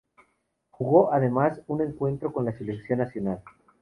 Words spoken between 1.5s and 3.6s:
un encuentro con la Selección nacional.